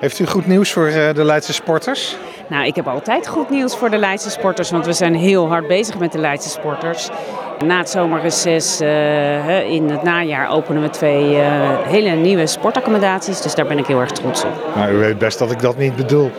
Heeft 0.00 0.18
u 0.18 0.26
goed 0.26 0.46
nieuws 0.46 0.72
voor 0.72 0.86
eh, 0.86 1.14
de 1.14 1.24
Leidse 1.24 1.52
sporters? 1.52 2.16
Nou, 2.48 2.66
ik 2.66 2.76
heb 2.76 2.88
altijd 2.88 3.28
goed 3.28 3.50
nieuws 3.50 3.76
voor 3.76 3.90
de 3.90 3.96
Leidse 3.96 4.30
sporters, 4.30 4.70
want 4.70 4.86
we 4.86 4.92
zijn 4.92 5.14
heel 5.14 5.48
hard 5.48 5.66
bezig 5.66 5.98
met 5.98 6.12
de 6.12 6.18
Leidse 6.18 6.48
sporters. 6.48 7.08
Na 7.64 7.78
het 7.78 7.90
zomerreces 7.90 8.80
uh, 8.80 9.70
in 9.70 9.90
het 9.90 10.02
najaar 10.02 10.50
openen 10.50 10.82
we 10.82 10.90
twee 10.90 11.36
uh, 11.36 11.42
hele 11.86 12.10
nieuwe 12.10 12.46
sportaccommodaties. 12.46 13.40
Dus 13.40 13.54
daar 13.54 13.66
ben 13.66 13.78
ik 13.78 13.86
heel 13.86 14.00
erg 14.00 14.10
trots 14.10 14.44
op. 14.44 14.50
U 14.90 14.96
weet 14.96 15.18
best 15.18 15.38
dat 15.38 15.50
ik 15.50 15.60
dat 15.60 15.76
niet 15.76 15.96
bedoel. 15.96 16.30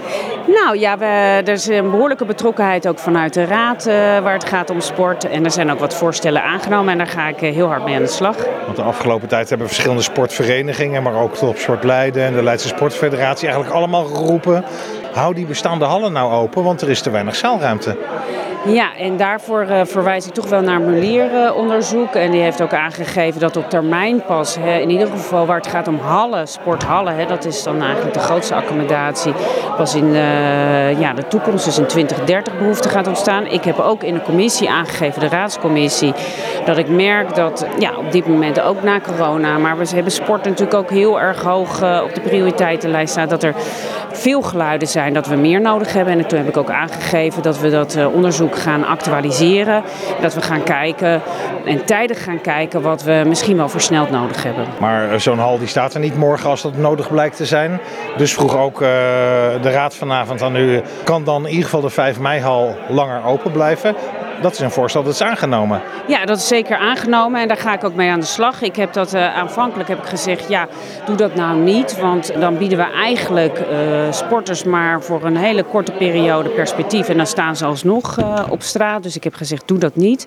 Nou 0.47 0.79
ja, 0.79 0.97
we, 0.97 1.05
er 1.05 1.49
is 1.49 1.67
een 1.67 1.91
behoorlijke 1.91 2.25
betrokkenheid 2.25 2.87
ook 2.87 2.99
vanuit 2.99 3.33
de 3.33 3.45
raad 3.45 3.87
uh, 3.87 3.93
waar 3.93 4.33
het 4.33 4.45
gaat 4.45 4.69
om 4.69 4.79
sport. 4.79 5.29
En 5.29 5.45
er 5.45 5.51
zijn 5.51 5.71
ook 5.71 5.79
wat 5.79 5.95
voorstellen 5.95 6.43
aangenomen 6.43 6.91
en 6.91 6.97
daar 6.97 7.07
ga 7.07 7.27
ik 7.27 7.39
heel 7.39 7.67
hard 7.67 7.83
mee 7.83 7.95
aan 7.95 8.01
de 8.01 8.07
slag. 8.07 8.35
Want 8.65 8.75
de 8.75 8.81
afgelopen 8.81 9.27
tijd 9.27 9.49
hebben 9.49 9.67
verschillende 9.67 10.03
sportverenigingen, 10.03 11.03
maar 11.03 11.15
ook 11.15 11.35
Topsport 11.35 11.83
Leiden 11.83 12.23
en 12.23 12.33
de 12.33 12.43
Leidse 12.43 12.67
Sportfederatie 12.67 13.47
eigenlijk 13.47 13.77
allemaal 13.77 14.05
geroepen. 14.05 14.63
Hou 15.13 15.33
die 15.33 15.45
bestaande 15.45 15.85
hallen 15.85 16.11
nou 16.11 16.33
open, 16.33 16.63
want 16.63 16.81
er 16.81 16.89
is 16.89 17.01
te 17.01 17.09
weinig 17.09 17.35
zaalruimte. 17.35 17.97
Ja, 18.65 18.95
en 18.97 19.17
daarvoor 19.17 19.65
uh, 19.69 19.81
verwijs 19.83 20.27
ik 20.27 20.33
toch 20.33 20.49
wel 20.49 20.61
naar 20.61 20.81
Mulier-onderzoek. 20.81 22.15
En 22.15 22.31
die 22.31 22.41
heeft 22.41 22.61
ook 22.61 22.73
aangegeven 22.73 23.39
dat 23.39 23.57
op 23.57 23.69
termijn 23.69 24.23
pas, 24.25 24.55
hè, 24.59 24.79
in 24.79 24.89
ieder 24.89 25.07
geval 25.07 25.45
waar 25.45 25.57
het 25.57 25.67
gaat 25.67 25.87
om 25.87 25.99
hallen, 25.99 26.47
sporthallen, 26.47 27.15
hè, 27.15 27.25
dat 27.25 27.45
is 27.45 27.63
dan 27.63 27.81
eigenlijk 27.81 28.13
de 28.13 28.19
grootste 28.19 28.55
accommodatie, 28.55 29.33
pas 29.77 29.95
in 29.95 30.05
uh, 30.05 30.99
ja, 30.99 31.13
de 31.13 31.27
toekomst, 31.27 31.65
dus 31.65 31.77
in 31.77 31.85
2030 31.85 32.57
behoefte 32.57 32.89
gaat 32.89 33.07
ontstaan. 33.07 33.45
Ik 33.45 33.63
heb 33.63 33.79
ook 33.79 34.03
in 34.03 34.13
de 34.13 34.21
commissie 34.21 34.69
aangegeven, 34.69 35.19
de 35.19 35.29
raadscommissie, 35.29 36.13
dat 36.65 36.77
ik 36.77 36.89
merk 36.89 37.35
dat 37.35 37.65
ja, 37.79 37.97
op 37.97 38.11
dit 38.11 38.27
moment 38.27 38.61
ook 38.61 38.83
na 38.83 38.99
corona, 38.99 39.57
maar 39.57 39.77
we 39.77 39.87
hebben 39.87 40.11
sport 40.11 40.43
natuurlijk 40.43 40.77
ook 40.77 40.89
heel 40.89 41.19
erg 41.21 41.41
hoog 41.41 41.75
op 42.03 42.13
de 42.13 42.21
prioriteitenlijst 42.21 43.11
staan, 43.11 43.27
dat 43.27 43.43
er 43.43 43.53
veel 44.11 44.41
geluiden 44.41 44.87
zijn 44.87 45.13
dat 45.13 45.27
we 45.27 45.35
meer 45.35 45.61
nodig 45.61 45.93
hebben. 45.93 46.13
En 46.13 46.27
toen 46.27 46.37
heb 46.37 46.47
ik 46.47 46.57
ook 46.57 46.69
aangegeven 46.69 47.41
dat 47.41 47.59
we 47.59 47.69
dat 47.69 47.97
onderzoek 48.13 48.57
gaan 48.57 48.85
actualiseren. 48.85 49.83
Dat 50.21 50.33
we 50.33 50.41
gaan 50.41 50.63
kijken 50.63 51.21
en 51.65 51.85
tijdig 51.85 52.23
gaan 52.23 52.41
kijken 52.41 52.81
wat 52.81 53.03
we 53.03 53.23
misschien 53.27 53.57
wel 53.57 53.69
versneld 53.69 54.09
nodig 54.11 54.43
hebben. 54.43 54.65
Maar 54.79 55.21
zo'n 55.21 55.39
hal 55.39 55.57
die 55.57 55.67
staat 55.67 55.93
er 55.93 55.99
niet 55.99 56.17
morgen 56.17 56.49
als 56.49 56.61
dat 56.61 56.77
nodig 56.77 57.09
blijkt 57.09 57.35
te 57.35 57.45
zijn. 57.45 57.79
Dus 58.17 58.33
vroeg 58.33 58.57
ook 58.57 58.81
uh, 58.81 58.87
de 59.61 59.71
raad 59.71 59.95
vanavond 59.95 60.41
aan 60.41 60.55
u, 60.55 60.81
kan 61.03 61.23
dan 61.23 61.43
in 61.43 61.49
ieder 61.49 61.63
geval 61.63 61.81
de 61.81 61.89
5 61.89 62.19
mei 62.19 62.41
hal 62.41 62.75
langer 62.89 63.25
open 63.25 63.51
blijven? 63.51 63.95
Dat 64.41 64.51
is 64.51 64.59
een 64.59 64.71
voorstel 64.71 65.03
dat 65.03 65.13
is 65.13 65.21
aangenomen. 65.21 65.81
Ja, 66.07 66.25
dat 66.25 66.37
is 66.37 66.47
zeker 66.47 66.77
aangenomen 66.77 67.41
en 67.41 67.47
daar 67.47 67.57
ga 67.57 67.73
ik 67.73 67.83
ook 67.83 67.95
mee 67.95 68.09
aan 68.09 68.19
de 68.19 68.25
slag. 68.25 68.61
Ik 68.61 68.75
heb 68.75 68.93
dat 68.93 69.13
uh, 69.13 69.35
aanvankelijk 69.35 69.89
heb 69.89 69.97
ik 69.97 70.05
gezegd, 70.05 70.49
ja, 70.49 70.67
doe 71.05 71.15
dat 71.15 71.35
nou 71.35 71.59
niet. 71.59 71.99
Want 71.99 72.39
dan 72.39 72.57
bieden 72.57 72.77
we 72.77 72.83
eigenlijk 72.83 73.59
uh, 73.59 74.11
sporters 74.11 74.63
maar 74.63 75.01
voor 75.01 75.23
een 75.23 75.37
hele 75.37 75.63
korte 75.63 75.91
periode 75.91 76.49
perspectief. 76.49 77.09
En 77.09 77.17
dan 77.17 77.27
staan 77.27 77.55
ze 77.55 77.65
alsnog 77.65 78.19
uh, 78.19 78.43
op 78.49 78.61
straat. 78.61 79.03
Dus 79.03 79.15
ik 79.15 79.23
heb 79.23 79.33
gezegd, 79.33 79.67
doe 79.67 79.77
dat 79.77 79.95
niet. 79.95 80.25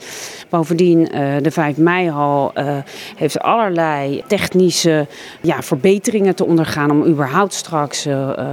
Bovendien, 0.49 1.05
de 1.43 1.51
5 1.51 1.77
mei-hal 1.77 2.53
heeft 3.17 3.41
allerlei 3.41 4.23
technische 4.27 5.07
ja, 5.41 5.63
verbeteringen 5.63 6.35
te 6.35 6.45
ondergaan... 6.45 6.91
om 6.91 7.05
überhaupt 7.05 7.55
straks 7.55 8.07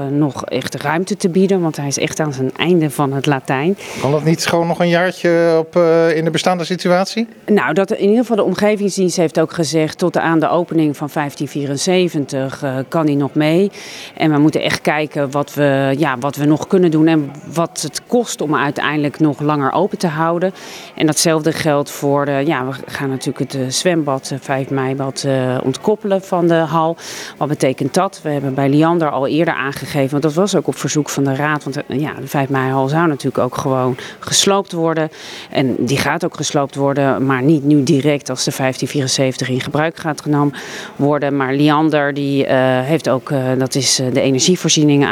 nog 0.10 0.46
echt 0.46 0.76
ruimte 0.76 1.18
te 1.18 1.30
bieden. 1.30 1.62
Want 1.62 1.78
hij 1.78 1.88
is 1.88 1.98
echt 1.98 2.20
aan 2.20 2.34
zijn 2.34 2.52
einde 2.58 2.90
van 2.90 3.14
het 3.14 3.26
Latijn. 3.26 3.78
Kan 4.02 4.12
dat 4.12 4.23
niet 4.23 4.46
gewoon 4.46 4.68
nog 4.68 4.80
een 4.80 4.90
jaartje 4.90 5.48
op, 5.58 5.75
uh, 5.75 6.16
in 6.16 6.23
de 6.23 6.31
bestaande 6.31 6.64
situatie? 6.64 7.28
Nou, 7.45 7.73
dat 7.73 7.92
in 7.92 8.02
ieder 8.02 8.17
geval 8.17 8.36
de 8.36 8.44
omgevingsdienst 8.44 9.17
heeft 9.17 9.39
ook 9.39 9.53
gezegd... 9.53 9.97
tot 9.97 10.17
aan 10.17 10.39
de 10.39 10.50
opening 10.50 10.97
van 10.97 11.09
1574 11.14 12.64
uh, 12.64 12.78
kan 12.88 13.05
hij 13.05 13.16
nog 13.16 13.33
mee. 13.33 13.72
En 14.16 14.31
we 14.31 14.39
moeten 14.39 14.61
echt 14.61 14.81
kijken 14.81 15.31
wat 15.31 15.53
we, 15.53 15.95
ja, 15.97 16.17
wat 16.17 16.36
we 16.36 16.45
nog 16.45 16.67
kunnen 16.67 16.92
doen... 16.92 17.08
en 17.08 17.31
wat 17.53 17.81
het 17.81 18.02
kost 18.08 18.42
om 18.42 18.55
uiteindelijk 18.55 19.20
nog 19.20 19.39
langer 19.39 19.72
open 19.72 19.97
te 19.97 20.08
houden. 20.08 20.53
En 20.95 21.05
datzelfde 21.05 21.52
geldt 21.52 21.92
voor... 21.92 22.30
Ja, 22.30 22.65
we 22.65 22.73
gaan 22.86 23.09
natuurlijk 23.09 23.52
het 23.52 23.76
zwembad, 23.76 24.33
5 24.39 24.70
meibad, 24.70 25.23
uh, 25.27 25.58
ontkoppelen 25.64 26.21
van 26.21 26.48
de 26.48 26.54
hal. 26.54 26.98
Wat 27.38 27.48
betekent 27.48 27.93
dat? 27.93 28.20
We 28.23 28.30
hebben 28.30 28.54
bij 28.54 28.70
Liander 28.70 29.09
al 29.09 29.27
eerder 29.27 29.54
aangegeven... 29.54 30.09
want 30.11 30.23
dat 30.23 30.33
was 30.33 30.55
ook 30.55 30.67
op 30.67 30.77
verzoek 30.77 31.09
van 31.09 31.23
de 31.23 31.36
raad... 31.36 31.64
want 31.64 31.80
ja, 31.88 32.14
de 32.14 32.27
5 32.27 32.49
mei-hal 32.49 32.88
zou 32.88 33.08
natuurlijk 33.08 33.43
ook 33.43 33.58
gewoon 33.58 33.98
gesloopt 34.20 34.71
worden... 34.71 35.09
En 35.50 35.76
die 35.80 35.98
gaat 35.98 36.26
ook 36.26 36.36
gesloopt 36.36 36.76
worden, 36.76 37.26
maar 37.26 37.44
niet 37.44 37.64
nu 37.64 37.83
direct 37.83 38.30
als 38.30 38.44
de 38.44 38.52
1574 38.58 39.50
in 39.50 39.61
gebruik 39.61 39.98
gaat 39.98 40.22
genomen 40.22 40.54
worden. 40.95 41.38
Maar 41.38 41.54
Liander, 41.54 42.14
die 42.14 42.45
uh, 42.45 42.50
heeft 42.82 43.10
ook, 43.10 43.30
uh, 43.30 43.52
dat 43.58 43.76
is 43.76 44.02
de 44.14 44.22
energievoorziening, 44.22 45.08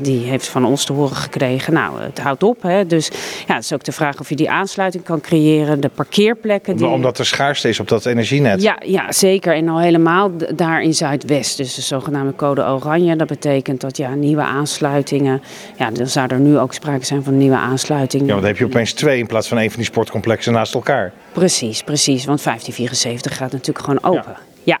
die 0.00 0.26
heeft 0.26 0.48
van 0.48 0.64
ons 0.64 0.84
te 0.84 0.92
horen 0.92 1.16
gekregen. 1.16 1.72
Nou, 1.72 2.00
het 2.00 2.20
houdt 2.20 2.42
op. 2.42 2.62
Hè. 2.62 2.86
Dus 2.86 3.10
ja, 3.46 3.54
het 3.54 3.64
is 3.64 3.72
ook 3.72 3.84
de 3.84 3.92
vraag 3.92 4.20
of 4.20 4.28
je 4.28 4.36
die 4.36 4.50
aansluiting 4.50 5.04
kan 5.04 5.20
creëren. 5.20 5.80
De 5.80 5.88
parkeerplekken. 5.88 6.76
Die... 6.76 6.86
Omdat 6.86 7.18
er 7.18 7.26
schaarste 7.26 7.68
is 7.68 7.80
op 7.80 7.88
dat 7.88 8.06
energienet. 8.06 8.62
Ja, 8.62 8.76
ja 8.84 9.12
zeker. 9.12 9.54
En 9.54 9.68
al 9.68 9.80
helemaal 9.80 10.30
daar 10.54 10.82
in 10.82 10.94
Zuidwest. 10.94 11.56
Dus 11.56 11.74
de 11.74 11.82
zogenaamde 11.82 12.34
code 12.34 12.62
oranje. 12.62 13.16
Dat 13.16 13.28
betekent 13.28 13.80
dat 13.80 13.96
ja, 13.96 14.14
nieuwe 14.14 14.42
aansluitingen. 14.42 15.42
Ja, 15.76 15.90
dan 15.90 16.06
zou 16.06 16.28
er 16.28 16.40
nu 16.40 16.58
ook 16.58 16.74
sprake 16.74 17.04
zijn 17.04 17.22
van 17.22 17.36
nieuwe 17.36 17.56
aansluitingen. 17.56 18.26
Ja, 18.26 18.32
want 18.32 18.44
dan 18.44 18.50
heb 18.50 18.60
je 18.60 18.66
opeens 18.66 18.92
twee 18.92 19.18
in 19.18 19.26
plaats 19.26 19.48
van 19.48 19.58
één 19.58 19.70
van 19.72 19.80
die 19.80 19.90
sportcomplexen 19.90 20.52
naast 20.52 20.74
elkaar. 20.74 21.12
Precies, 21.32 21.82
precies. 21.82 22.24
Want 22.24 22.42
1574 22.42 23.36
gaat 23.36 23.52
natuurlijk 23.52 23.84
gewoon 23.84 24.02
open. 24.04 24.36
Ja. 24.62 24.78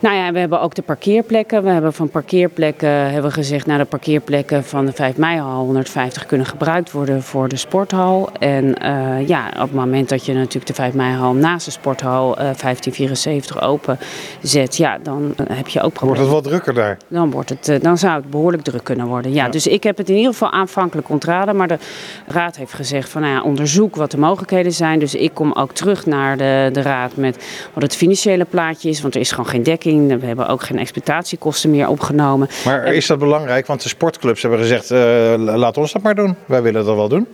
Nou 0.00 0.16
ja, 0.16 0.32
we 0.32 0.38
hebben 0.38 0.60
ook 0.60 0.74
de 0.74 0.82
parkeerplekken. 0.82 1.62
We 1.62 1.70
hebben 1.70 1.92
van 1.92 2.08
parkeerplekken 2.08 2.88
hebben 2.88 3.22
we 3.22 3.30
gezegd, 3.30 3.66
nou 3.66 3.78
de 3.78 3.84
parkeerplekken 3.84 4.64
van 4.64 4.86
de 4.86 4.92
5 4.92 5.16
mei-hal 5.16 5.64
150 5.64 6.26
kunnen 6.26 6.46
gebruikt 6.46 6.90
worden 6.90 7.22
voor 7.22 7.48
de 7.48 7.56
sporthal. 7.56 8.28
En 8.38 8.64
uh, 8.64 9.28
ja, 9.28 9.48
op 9.48 9.60
het 9.60 9.74
moment 9.74 10.08
dat 10.08 10.26
je 10.26 10.32
natuurlijk 10.32 10.66
de 10.66 10.74
5 10.74 10.94
mei-hal 10.94 11.34
naast 11.34 11.64
de 11.64 11.70
sporthal 11.70 12.30
uh, 12.30 12.36
1574 12.36 13.62
open 13.62 13.98
zet, 14.42 14.76
ja, 14.76 14.98
dan 15.02 15.34
heb 15.52 15.68
je 15.68 15.80
ook 15.80 15.92
problemen. 15.92 16.30
Wordt 16.30 16.34
het 16.34 16.44
wat 16.44 16.52
drukker 16.52 16.74
daar? 16.74 16.98
Dan, 17.08 17.30
wordt 17.30 17.48
het, 17.48 17.82
dan 17.82 17.98
zou 17.98 18.14
het 18.14 18.30
behoorlijk 18.30 18.62
druk 18.62 18.84
kunnen 18.84 19.06
worden. 19.06 19.32
Ja, 19.32 19.36
ja, 19.38 19.50
dus 19.50 19.66
ik 19.66 19.82
heb 19.82 19.96
het 19.96 20.08
in 20.08 20.16
ieder 20.16 20.32
geval 20.32 20.50
aanvankelijk 20.50 21.08
ontraden, 21.08 21.56
maar 21.56 21.68
de 21.68 21.78
raad 22.26 22.56
heeft 22.56 22.72
gezegd 22.72 23.08
van 23.08 23.22
nou 23.22 23.34
ja, 23.34 23.42
onderzoek 23.42 23.96
wat 23.96 24.10
de 24.10 24.18
mogelijkheden 24.18 24.72
zijn. 24.72 24.98
Dus 24.98 25.14
ik 25.14 25.34
kom 25.34 25.52
ook 25.52 25.72
terug 25.72 26.06
naar 26.06 26.36
de, 26.36 26.68
de 26.72 26.82
raad 26.82 27.16
met 27.16 27.44
wat 27.72 27.82
het 27.82 27.96
financiële 27.96 28.44
plaatje 28.44 28.88
is, 28.88 29.00
want 29.00 29.14
er 29.14 29.20
is 29.20 29.30
gewoon 29.30 29.50
geen 29.50 29.62
dekking. 29.62 29.87
We 29.96 30.26
hebben 30.26 30.48
ook 30.48 30.62
geen 30.62 30.78
exploitatiekosten 30.78 31.70
meer 31.70 31.88
opgenomen. 31.88 32.48
Maar 32.64 32.94
is 32.94 33.06
dat 33.06 33.18
belangrijk? 33.18 33.66
Want 33.66 33.82
de 33.82 33.88
sportclubs 33.88 34.42
hebben 34.42 34.60
gezegd, 34.60 34.90
uh, 34.90 35.34
laat 35.36 35.76
ons 35.76 35.92
dat 35.92 36.02
maar 36.02 36.14
doen. 36.14 36.36
Wij 36.46 36.62
willen 36.62 36.84
dat 36.84 36.96
wel 36.96 37.08
doen. 37.08 37.26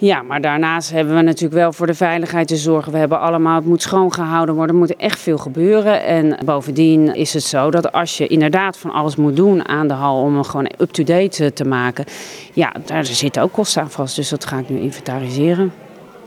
Ja, 0.00 0.22
maar 0.22 0.40
daarnaast 0.40 0.90
hebben 0.90 1.14
we 1.14 1.22
natuurlijk 1.22 1.60
wel 1.60 1.72
voor 1.72 1.86
de 1.86 1.94
veiligheid 1.94 2.48
te 2.48 2.56
zorgen. 2.56 2.92
We 2.92 2.98
hebben 2.98 3.20
allemaal, 3.20 3.54
het 3.54 3.64
moet 3.64 3.82
schoongehouden 3.82 4.54
worden, 4.54 4.74
er 4.74 4.80
moet 4.80 4.96
echt 4.96 5.18
veel 5.18 5.38
gebeuren. 5.38 6.04
En 6.04 6.38
bovendien 6.44 7.14
is 7.14 7.34
het 7.34 7.42
zo 7.42 7.70
dat 7.70 7.92
als 7.92 8.16
je 8.16 8.26
inderdaad 8.26 8.76
van 8.76 8.90
alles 8.90 9.16
moet 9.16 9.36
doen 9.36 9.68
aan 9.68 9.88
de 9.88 9.94
hal 9.94 10.22
om 10.22 10.34
hem 10.34 10.44
gewoon 10.44 10.70
up-to-date 10.78 11.52
te 11.52 11.64
maken, 11.64 12.04
ja, 12.52 12.72
daar 12.84 13.04
zitten 13.04 13.42
ook 13.42 13.52
kosten 13.52 13.82
aan 13.82 13.90
vast. 13.90 14.16
Dus 14.16 14.28
dat 14.28 14.44
ga 14.44 14.58
ik 14.58 14.68
nu 14.68 14.78
inventariseren. 14.80 15.72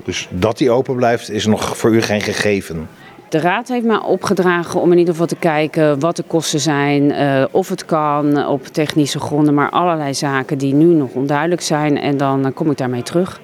Dus 0.03 0.27
dat 0.31 0.57
die 0.57 0.71
open 0.71 0.95
blijft, 0.95 1.29
is 1.29 1.45
nog 1.45 1.77
voor 1.77 1.93
u 1.93 2.01
geen 2.01 2.21
gegeven? 2.21 2.87
De 3.33 3.39
raad 3.39 3.67
heeft 3.67 3.85
mij 3.85 3.99
opgedragen 3.99 4.81
om 4.81 4.91
in 4.91 4.97
ieder 4.97 5.13
geval 5.13 5.27
te 5.27 5.35
kijken 5.35 5.99
wat 5.99 6.15
de 6.15 6.23
kosten 6.23 6.59
zijn, 6.59 7.03
uh, 7.03 7.43
of 7.51 7.69
het 7.69 7.85
kan 7.85 8.47
op 8.47 8.65
technische 8.65 9.19
gronden, 9.19 9.53
maar 9.53 9.69
allerlei 9.69 10.13
zaken 10.13 10.57
die 10.57 10.73
nu 10.73 10.85
nog 10.85 11.09
onduidelijk 11.13 11.61
zijn. 11.61 11.97
En 11.97 12.17
dan 12.17 12.45
uh, 12.45 12.51
kom 12.53 12.71
ik 12.71 12.77
daarmee 12.77 13.03
terug. 13.03 13.41